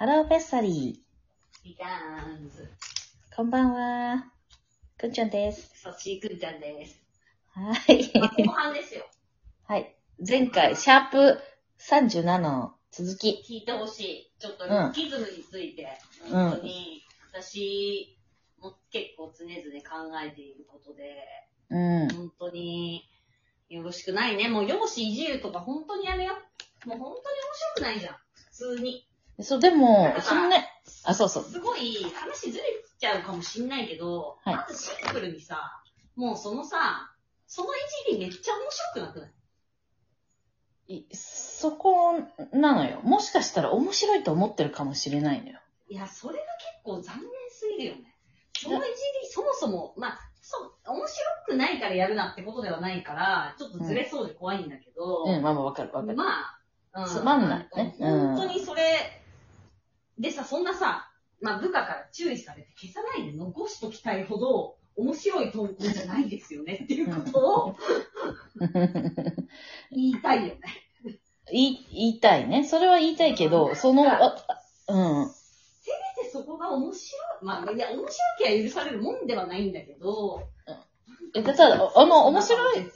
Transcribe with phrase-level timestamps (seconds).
[0.00, 0.98] ハローベッサリ
[1.62, 2.62] リターンズ。
[2.62, 3.36] ー。
[3.36, 4.24] こんばんは。
[4.96, 5.72] くんちゃんです。
[5.78, 6.98] そっちくんちゃんです。
[7.50, 8.10] はい。
[8.18, 9.04] まあ後半ですよ。
[9.66, 9.94] はい。
[10.26, 11.38] 前回、シャープ
[11.78, 13.44] 37の続き。
[13.46, 14.32] 聞いてほしい。
[14.38, 17.02] ちょっとうんルッキズムについて、ん本当に、
[17.34, 18.16] 私
[18.58, 21.26] も結構常々考えていることで、
[21.68, 22.08] うん。
[22.08, 23.06] 本当に、
[23.68, 24.48] よろしくないね。
[24.48, 26.38] もう容姿いじるとか本当にやめよ
[26.86, 26.88] う。
[26.88, 28.16] もう本当に面白くないじゃん。
[28.32, 29.09] 普通に。
[29.42, 30.68] そう、でもそのね、
[31.04, 31.44] あ、そうそう。
[31.44, 32.64] すごい話ずれ
[32.98, 35.82] ちゃうかもしんないけど、はいまずシンプルにさ、
[36.16, 37.12] もうそのさ、
[37.46, 39.26] そのいじりめっちゃ面白くなくな
[40.88, 40.96] い？
[40.96, 42.14] いそこ
[42.52, 43.00] なのよ。
[43.02, 45.60] もしかしたら面白いと思ってるかもしれないのよ。
[45.88, 48.14] いや、それが結構残念すぎるよね。
[48.56, 48.86] そのいじ
[49.22, 56.16] り、そもそも、まあ、そう、面白くないからやるなってことではないから、ちょっとずれそうで怖いんだけど、うん、まあまあわかるわかる。
[56.16, 56.24] ま
[56.92, 58.82] あ、つまんないねうん本当にそれ、
[60.20, 61.10] でさ、そんなさ、
[61.40, 67.76] まあ部下から注意されて消さないで残しときたいほど、面白い投稿じゃないですよねっていうことを
[69.90, 70.60] 言いたいよね。
[71.52, 72.64] 言い言いたいね。
[72.64, 74.36] それは言いたいけど、その、あ
[74.88, 75.30] うん。
[76.22, 77.44] で、そこが面白い。
[77.44, 80.42] まあ、いや、面白きゃ許されるもんではないんだけど、
[81.34, 82.90] え、ただ、あの、面白い。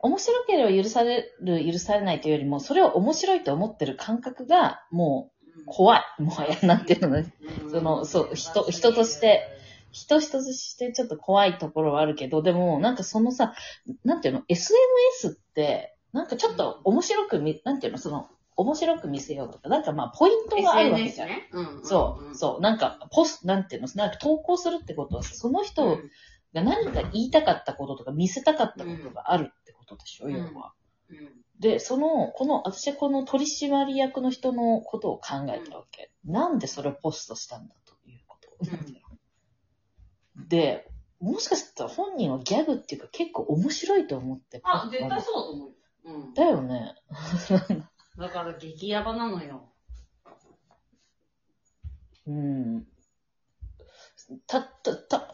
[0.00, 5.35] 面白ければ許される、許されないというよりも、それを面白いと思ってる感覚が、もう、
[5.66, 6.02] 怖い。
[6.18, 7.32] もはや、なんていうのね。
[7.70, 9.42] そのそう人人として、
[9.90, 13.54] 人人としてちょっと怖いところはあるけど、でも、なんかそのさ、
[14.04, 21.28] なんていうの、SNS って、なんかちょっと面白く見、なんていうの、その、面白く見せようとか、なんかまあ、ポイントがあるわけじゃん。
[21.28, 21.48] ね。
[21.52, 26.10] うんそう、そう、なんか、ポス、なんていうの、なんか投稿するってことはさ、その人うん
[26.56, 30.72] が何か言いたかったこととか見せたかったことがあるってことでしょ、うん要は。
[31.10, 36.10] うんで、その、この、私はこの取締役の人のことを考えたわけ。
[36.24, 38.48] なんでそれをポストしたんだということ。
[40.48, 44.60] で、もしかしたら本人はギャグっていうか結構面白いと思って。
[44.64, 45.74] あ、絶対そうだと思うよ。
[46.04, 46.34] うん。
[46.34, 46.94] だよね。
[48.18, 49.72] だから激ヤバなのよ。
[52.26, 52.86] うん。
[54.46, 55.25] た、た、た、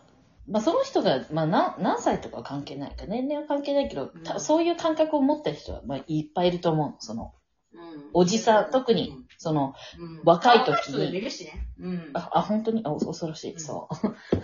[0.47, 6.95] まあ、その人が、まあ、何、何歳とかは関係ないか、年齢は関係ないけど、たうんそういう感覚を持ってる人は、まあ、いっぱいいると思う。
[6.99, 7.35] その、
[7.73, 11.67] うんおじさん、特に、その、うん若い時にるしね。
[11.79, 12.11] うん。
[12.13, 13.53] あ、あ本当に、あ、お恐ろしい。
[13.53, 13.89] うんそ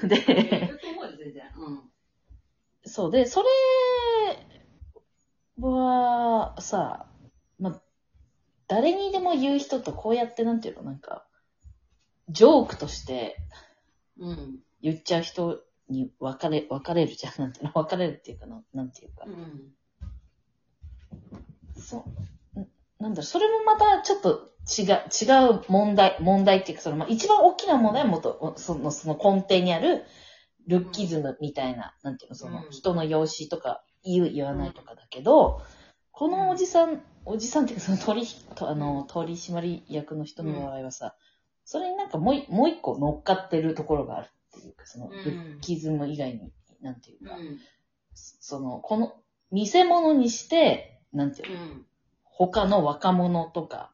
[0.03, 0.07] う。
[0.07, 0.71] い で。
[2.85, 3.49] そうで、それ
[5.61, 7.07] は、さ、
[7.59, 7.83] まあ、
[8.67, 11.27] 誰にでも言う人とこうやって、なんていうの、なんか、
[12.29, 13.37] ジョークとして
[14.19, 14.61] うん。
[14.81, 17.35] 言っちゃう人に分かれ、分かれるじゃん。
[17.39, 19.25] なんていうの、分かれるっていうかな、なんていうか。
[19.27, 19.75] うん。
[21.81, 22.05] そ
[22.57, 22.61] う。
[22.61, 22.69] ん
[22.99, 30.05] なんだろう、それもまたちょっと違う、違う問題、問題っていうか、その、まあ、一番大きな問題はもっと、その、その根底にある、
[30.67, 35.63] ルッキズムみたいな、なんていうの、その、うん人の容姿とか、言う、言わないとかだけど、
[36.13, 41.15] このおじさん、おじさんっていうか、その取り、とあの、取締役の人の場合はさ、
[41.65, 47.59] それになんかもうい、もう一個乗っかってるところがあるっていうか、その、うんルッキズム以外に、なんていうか、うん。
[48.15, 49.15] その、この、
[49.51, 51.87] 見せ物にして、なんていうの、うん。
[52.25, 53.93] 他の若者とか、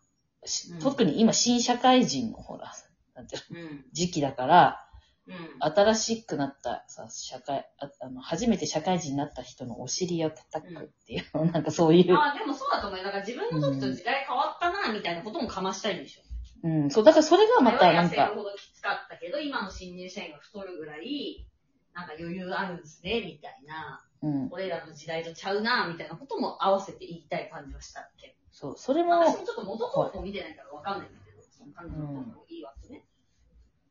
[0.82, 2.72] 特に今新社会人のほら、
[3.14, 3.84] なんていうのうん。
[3.92, 4.80] 時期だから、
[5.26, 5.34] うん。
[5.60, 13.04] 新しくなったさ、社会あ、あの、初めて社会人になった人のお尻を叩くっていうの、 なんかそういう、あ、でもそうだと思うよ。
[13.04, 16.33] だから自分の時と時代変わったな、みたいなこともかましたいんでしょ。
[16.64, 21.46] うん、そう、だからそれがまたなん痩せる、ほどきつかったけど、今の新入社員が太るぐらい、
[21.94, 24.04] なんか余裕あるんですね、みたいな。
[24.22, 28.34] うん、俺らの時代とちゃうな、みたいなことも合わせて言いたい感じはしたっけ？
[28.50, 33.04] そう、それも、私もちょっと元投稿見てないからわかんないんだけど、その感じの方もいいわけね。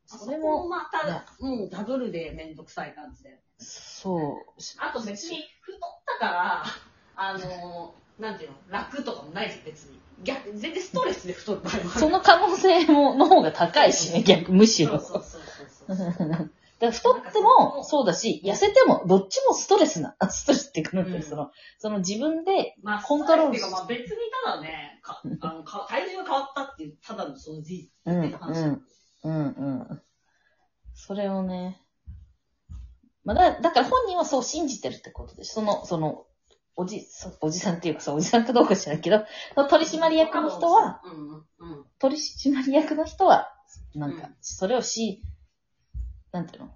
[0.06, 3.42] そそれれももまた、もうダブルでめんどくさい感じだよね。
[3.58, 4.20] そう、
[4.78, 5.80] あと別に太っ
[6.18, 6.64] たから、
[7.14, 10.00] あのー、なんていうの、楽とかもないし、別に。
[10.22, 11.90] 逆、全然ストレスで太る場合もある。
[11.90, 15.00] その可能性も、の方が高いしね、逆、むしろ。
[15.00, 15.42] そうそう
[15.86, 16.28] そうそうそう。
[16.28, 16.46] だか
[16.80, 28.58] ら太ってもそうだし、痩せても、どっちもストレスな、あ ストレスっていうか、なんていうのうんその、その自分で、まあ、コントロールストレスっていうか、まあ別にただね、かあのか体重が変わったっていう、ただのその事実うん、うっていう話。
[28.66, 28.82] ん、
[29.24, 30.02] うん、うん。
[30.94, 31.80] それをね、
[33.24, 35.54] まあ、だ、だから本人はそう信じてるってことです。
[35.54, 36.26] その、その、
[36.76, 39.24] おじ、そおじさんっていうかさ、おじさんかどうか知らんけど、
[39.68, 41.84] 取締役の人は、、うんうんうん。
[41.98, 43.52] 取締役の人は、
[43.94, 45.22] なんかうん、それをし、
[46.32, 46.70] なんていうの？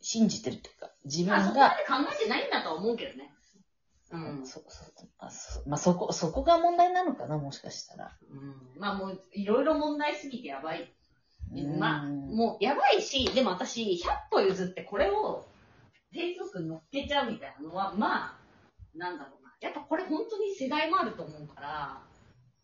[0.00, 3.30] 信じてるっていうか、自分まあ、そこまが、で考えてないんだとは思うけどね。
[4.10, 4.46] うん。
[4.46, 4.84] そ、そ、
[5.18, 8.16] あそまあ、そこ、そこが問題なのかな、もしかしたら。
[8.30, 8.80] うん。
[8.80, 10.94] まあもう、いろいろ問題すぎてやばい。
[11.78, 13.96] まあ、うんもうやばいし、でも私、100
[14.30, 15.46] 歩譲ってこれを、
[16.12, 18.43] Facebook に載っけちゃうみたいなのは、まあ、
[18.96, 19.52] なんだろうな。
[19.60, 21.98] やっぱこれ本当に世代もあると思うから、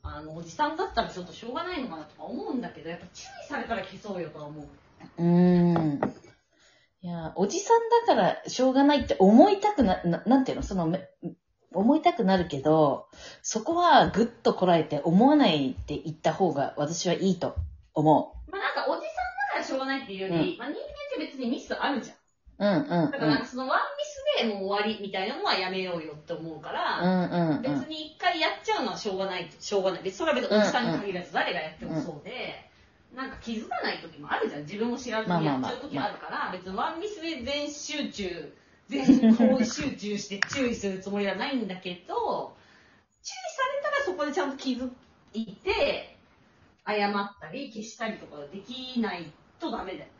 [0.02, 4.64] あの、おじさんだったらちょっとしょうがないのかなとか思うんだけど、やっぱ注意されたら消そうよとは思う。
[5.18, 6.14] うーん。
[7.02, 10.62] いや、おじさんだからしょうがないって思いたくな、ななんていうの？
[10.62, 11.08] その、め
[11.72, 13.06] 思いたくなるけど、
[13.42, 17.54] そこはぐっとこらえて思わないって言った方が私はいいと
[17.94, 20.82] 思まあなんかおじさんだからしょうがないっていうより、まあ人間っ
[21.16, 22.16] て別にミスあるじゃん。
[22.16, 22.20] う。
[22.58, 23.80] うんうんだからなんかそのワン
[24.42, 27.60] でもう終わりみたいなのはやめようよって思うから。
[27.62, 30.02] 別に一回やっちゃうのはしょうがない、しょうがない。
[30.02, 32.70] 別にそれは別におじさんに限らず誰がやってもそうで、
[33.14, 34.62] なんか気づかない時もあるじゃん。
[34.62, 38.54] 自分も知らずにやっちゃう時あるから、別にワンミスで全集中、
[38.88, 42.56] 全行集中して注意するつもりはないんだけど、
[43.22, 44.90] 注意されたらそこでちゃんと気づ
[45.34, 46.16] いて、
[46.86, 50.10] 謝ったり消したりとかできないとダメだよね。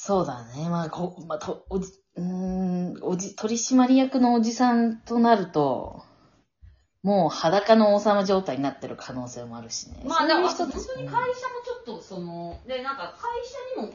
[0.00, 0.68] そうだね。
[0.70, 6.02] まあ、こ、まあ、と、おじ、うーん、おじ、取締役のおじさんとなると、
[7.02, 10.04] もう裸の王様状態になってる可能性もあるしね。
[10.04, 11.14] まあ、だから本当に会社も
[11.64, 13.30] ちょっとその、で、なんか会
[13.76, 13.94] 社にも、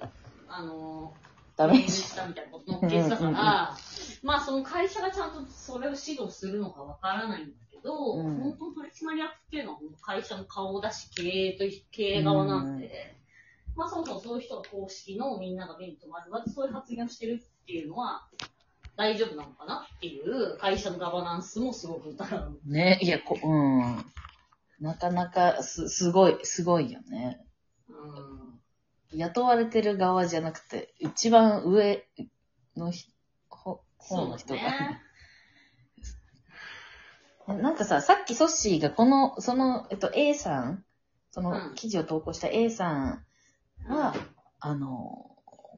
[0.50, 1.13] あの、
[1.55, 3.77] ダメメールしたみたいなこと乗っけてたから、
[4.23, 8.35] まあその会社がちゃんとそれを指導するのかわからないんだけど、うん。
[8.35, 13.15] 本当取締役っていうのは会社の顔だし、経営と経営側なんで、
[13.75, 18.27] まあそもそもそういう人が公式のみんなが目に留まるわそういう発言をしてるっていうのは
[18.95, 22.59] 大丈夫なのかなっていう会社のガバナンスもすごく疑う。
[22.65, 24.05] ね、いや、こ、うん。
[24.79, 27.39] なかなか、す、すごい、すごいよね。
[27.89, 27.93] う
[28.39, 28.43] ん
[29.15, 32.03] 雇われてる側じゃなくて、一番上
[32.75, 33.07] のひ
[33.47, 34.61] ほ方の人が。
[34.61, 35.01] ね。
[37.47, 40.83] なんかさ、さっきソッシーがこの、その、えっと、A さん、
[41.31, 43.25] そうんの記事を投稿した A さん
[43.88, 44.13] は、
[44.59, 45.30] あの、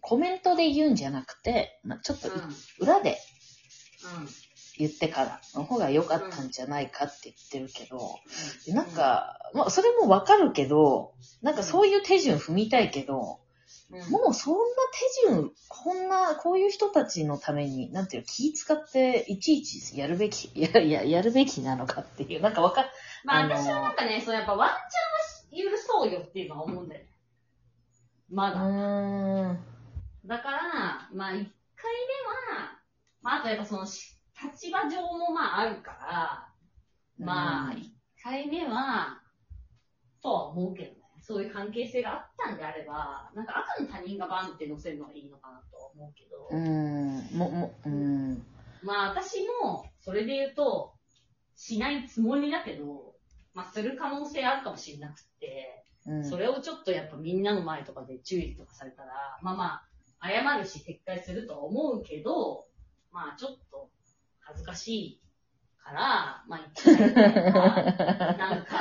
[0.02, 2.30] コメントで言うんじゃなくて、まあちょっと。
[2.80, 3.18] 裏で
[4.19, 4.28] うん。
[4.78, 8.19] 言ってからの方が良かったんじゃないかって言ってるけど、
[8.74, 13.40] なんか、まあそれもわかるけど、なんかそういう手順踏みたいけど、
[13.92, 14.60] うん、もうそんな
[15.24, 22.86] 手順、こんな、こういう人たちのために、なんていうの、気使って、いちいちやるべき、い や、いや、やるべきなのかっていう、なんかわか、
[23.24, 27.14] まああのー私はなんかね、そうやっぱワンチャンは許そうよっていうのは思うんだよね。
[28.30, 29.60] まう
[30.25, 30.38] だ。
[30.38, 31.92] だから、まあ一回
[32.48, 32.80] 目は、
[33.22, 36.50] まああとやっぱそのし立場上もまああるから、
[37.25, 39.22] まあうん一回目は、
[40.22, 41.00] とは思うけどね。
[41.22, 48.45] そういう関係性があったんであれば、なんか赤の他人がバンって乗せるのがいいのかなとは思うけど、うーん、も、も、うーん。
[48.81, 50.94] まあ私も、それで言うと、
[51.56, 53.16] しないつもりだけど、
[53.54, 55.35] まあする可能性あるかもしれなくって、
[56.07, 59.81] うん、それをちょっとやっぱみんなの前とかで注意とかされたら、まあま
[60.19, 62.66] あ、謝るし撤回するとは思うけど、
[63.12, 63.90] まあちょっと
[64.42, 65.22] 恥ずかしい
[65.84, 67.81] から、まあ一回ね、まあ
[68.38, 68.72] なんか、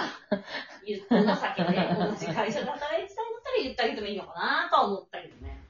[0.86, 5.62] 言っお情けで同じ会社で働いてたんだったら言ってあげてもいいのかなとは思ったけどね。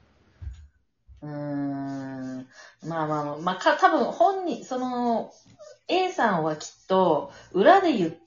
[1.21, 2.47] うーん。
[2.87, 5.31] まあまあまあ、まあ、か、多分本人、その、
[5.87, 8.24] A さんはきっと、裏で言って、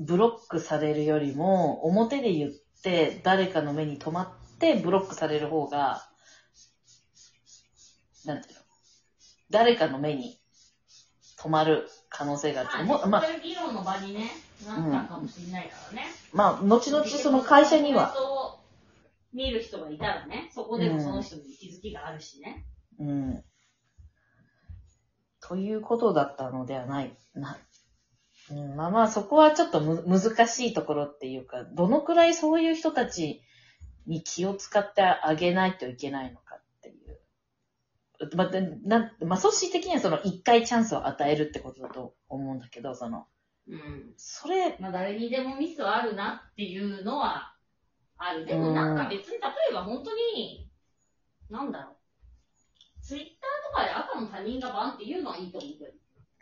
[0.00, 2.50] ブロックされるよりも、表で言っ
[2.82, 6.06] て、誰かの目に留まって、ブロックされる方が、
[8.24, 8.60] なんていうの
[9.50, 10.38] 誰かの目に
[11.38, 12.98] 留まる可能性があると思う。
[13.00, 14.30] まあまあ、そういう議論の場にね、
[14.66, 16.06] なったかもしれないからね。
[16.32, 18.14] まあ、後々その会社には、
[19.32, 22.66] 見る人がいたらね、そこでもその人に気づきがあるしね。
[22.98, 23.44] うん。
[25.40, 27.16] ということだったのではない。
[27.34, 27.56] な
[28.50, 33.42] うん、まあまあ、そこはちょっとむ難しいところっていうか、どのくらいそういう人たち
[34.06, 38.36] に気を使ってあげないといけないのかっていう。
[38.36, 43.26] まあ、でなまあ、組織的にはその一回チャンスを与えるってことだと思うんだけど、その、
[43.68, 44.12] うん。
[44.16, 47.54] それ、まあ、誰にでもミスはあるなっていうのは
[48.16, 48.46] ある。
[48.46, 50.70] でもなんか別に例えば本当に、
[51.48, 51.96] なんだろう。
[53.00, 55.92] ツイッターとかで赤の他人がバンっていうのはいいと思うけど。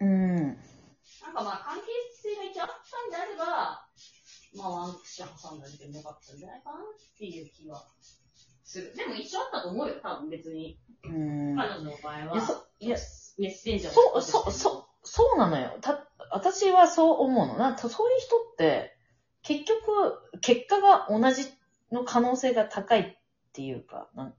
[0.01, 0.59] うん。
[1.23, 3.87] なんかまあ関係性が一応あったんであれば、
[4.57, 7.85] まあワンクッション挟んだりでもよかったんじゃないかなっていう気は
[8.65, 8.95] する。
[8.95, 10.79] でも一緒あったと思うよ、多分別に。
[11.05, 11.57] うん。
[11.57, 12.97] 彼女の場合いや、は、そ、いや、
[13.39, 15.79] メッセンジャーそう、そう、そう、そうなのよ。
[15.81, 17.57] た、私はそう思うの。
[17.57, 18.95] な、そういう人って、
[19.43, 21.51] 結局、結果が同じ
[21.91, 23.17] の可能性が高いっ
[23.53, 24.35] ていうか、なん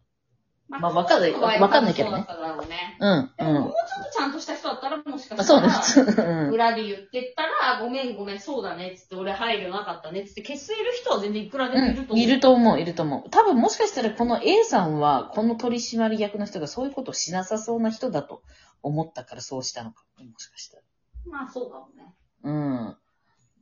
[0.69, 2.59] まあわかんないわかんないけどねそうだっただろ
[2.99, 5.37] うん、でも、もううちょっとちゃんとした人だったら、もしかん。
[5.37, 6.21] したら、そうです。
[6.21, 6.49] うん。
[6.51, 12.19] 裏で言ってったら、ごめんごめん、そうだね、つって、俺配慮なかったね、つって消せる人は全然いくらでもいるとうん、思う。
[12.19, 13.29] いると思う、いると思う。
[13.29, 18.43] 多分もしかしたらこの A さんは、この取締役の人がそういうことをしなさそうな人だと
[18.83, 20.25] 思ったからそうしたのかも。
[20.25, 20.83] もしかしたら。
[21.25, 22.13] まあ、そうかもね。
[22.43, 22.97] うん。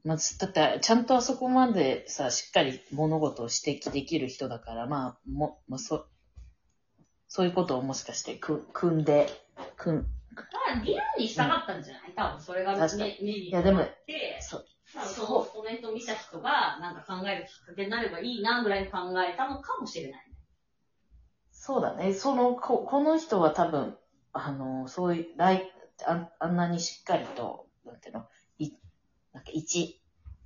[0.03, 6.07] まあ、だって、ちゃんとあそこまでさ、しっかり物事を指摘できる人だから、まあ、も、まあ、そ、
[7.27, 9.29] そういうことをもしかして、く、組んで、
[9.75, 12.13] 組ん、だから、理論に従ったんじゃない？
[12.15, 14.65] 多分、それが確かにね、メリッいやでもトがあって、そう。
[14.93, 20.31] 多分そのコメントを見た人が、なんか考えるきっかけになればいいな、ぐらいに考えたのかもしれない。
[21.51, 22.13] そうだね。
[22.13, 23.97] その、こ、この人は多分、
[24.31, 25.69] あの、そういう、来、
[26.05, 28.25] ああんなにしっかりと、なんていうの、
[28.59, 28.71] い、
[29.33, 30.01] なんか一、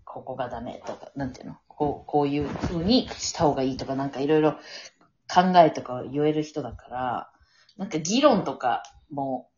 [0.05, 4.57] ここがダメとか、なんていうの、こう、こういう風にした方がいいとか、なんかいろいろ
[5.33, 7.31] 考えとか言える人だから、
[7.77, 9.49] なんか議論とかも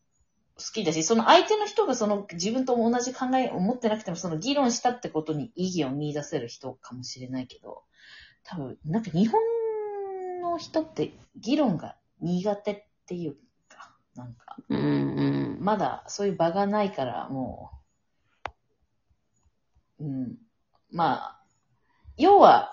[0.56, 7.82] 好きだし、その相手の人がその自分と同じ考えを持ってなくても、その議論したってことに意義を見出せる人かもしれないけど、
[8.44, 9.40] 多分、なんか日本
[10.42, 13.34] の人って議論が苦手っていう
[13.68, 15.58] か、なんか、うんうん。
[15.60, 17.70] まだそういう場がないから、も
[19.98, 20.36] う、うん。
[20.92, 21.40] まあ、
[22.16, 22.70] 要は、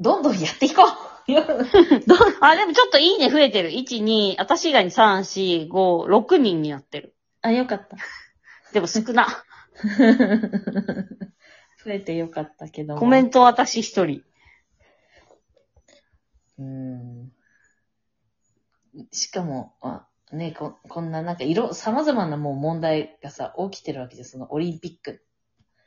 [0.00, 1.13] どんどんやっていこうど
[2.40, 3.70] あ、でもちょっといいね増えてる。
[3.70, 7.14] 1、2、私以外に3、4、5、6人になってる。
[7.42, 7.96] あ、よかった。
[8.72, 9.26] でも少な。
[11.84, 13.00] 増えてよかったけども。
[13.00, 14.22] コメント私一人。
[16.58, 17.32] うん。
[19.10, 24.32] しかも、あねこ、こんななんか色、様々なもう問題がさ、起きてるわけです。
[24.32, 25.23] そのオリンピック。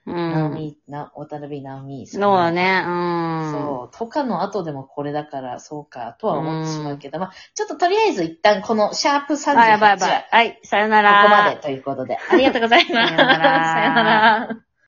[0.08, 0.54] うナオん。
[0.54, 2.08] ミ、な、渡辺直美。
[2.08, 2.84] そうだね。
[2.86, 3.52] うん。
[3.52, 3.98] そう。
[3.98, 10.28] とかの後でもこれだから、そうか、とは思ってしまうけど、まあ、ちょっととりあえず一旦このシャープ38あ、やばいやはばい。
[10.32, 11.24] はい、さよなこら。
[11.24, 13.10] こまでということで、ありがとうございます。
[13.10, 14.67] さよならさよなら。